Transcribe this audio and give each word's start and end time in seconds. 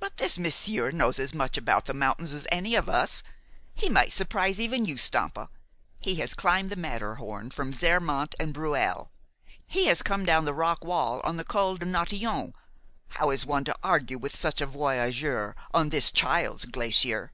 "But 0.00 0.16
this 0.16 0.36
monsieur 0.36 0.90
knows 0.90 1.20
as 1.20 1.32
much 1.32 1.56
about 1.56 1.84
the 1.84 1.94
mountains 1.94 2.34
as 2.34 2.48
any 2.50 2.74
of 2.74 2.88
us. 2.88 3.22
He 3.72 3.88
might 3.88 4.10
surprise 4.10 4.58
even 4.58 4.84
you, 4.84 4.98
Stampa. 4.98 5.48
He 6.00 6.16
has 6.16 6.34
climbed 6.34 6.70
the 6.70 6.74
Matterhorn 6.74 7.52
from 7.52 7.72
Zermatt 7.72 8.34
and 8.40 8.52
Breuil. 8.52 9.12
He 9.64 9.86
has 9.86 10.02
come 10.02 10.24
down 10.26 10.44
the 10.44 10.52
rock 10.52 10.82
wall 10.84 11.20
on 11.22 11.36
the 11.36 11.44
Col 11.44 11.76
des 11.76 11.86
Nantillons. 11.86 12.52
How 13.10 13.30
is 13.30 13.46
one 13.46 13.62
to 13.66 13.78
argue 13.80 14.18
with 14.18 14.34
such 14.34 14.60
a 14.60 14.66
voyageur 14.66 15.54
on 15.72 15.90
this 15.90 16.10
child's 16.10 16.64
glacier?" 16.64 17.32